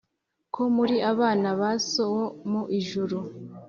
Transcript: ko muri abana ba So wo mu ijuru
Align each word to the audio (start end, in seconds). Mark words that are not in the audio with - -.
ko 0.53 0.61
muri 0.75 0.95
abana 1.11 1.47
ba 1.59 1.71
So 1.89 2.03
wo 2.15 2.25
mu 2.51 2.61
ijuru 2.79 3.17